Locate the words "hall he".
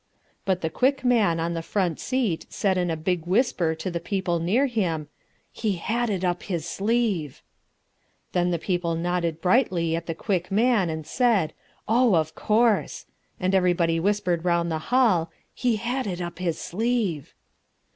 14.89-15.75